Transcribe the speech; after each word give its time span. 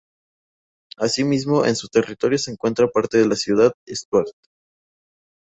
Asimismo, 0.97 1.63
en 1.63 1.75
su 1.75 1.87
territorio 1.87 2.39
se 2.39 2.49
encuentra 2.49 2.87
parte 2.89 3.19
de 3.19 3.25
una 3.25 3.35
ciudad, 3.35 3.71
Stuart. 3.87 4.31